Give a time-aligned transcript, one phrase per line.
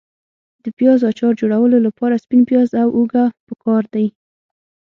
[0.63, 4.07] د پیاز اچار جوړولو لپاره سپین پیاز او هوګه پکار دي.